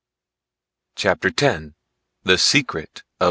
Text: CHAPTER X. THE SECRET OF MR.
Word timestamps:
CHAPTER 0.95 1.27
X. 1.37 1.73
THE 2.23 2.39
SECRET 2.39 2.89
OF 3.03 3.03
MR. 3.03 3.09